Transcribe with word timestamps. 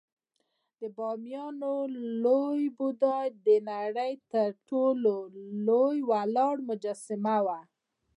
د 0.79 0.81
بامیانو 0.97 1.73
لوی 2.23 2.63
بودا 2.77 3.17
د 3.45 3.47
نړۍ 3.71 4.13
تر 4.31 4.49
ټولو 4.69 5.15
لوی 5.67 5.97
ولاړ 6.11 6.55
مجسمه 6.69 7.37
وه 7.45 7.59